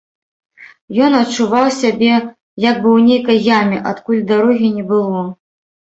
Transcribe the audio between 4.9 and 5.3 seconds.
было.